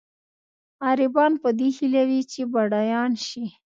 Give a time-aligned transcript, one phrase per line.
[0.83, 3.45] غریبان په دې هیله وي چې بډایان شي.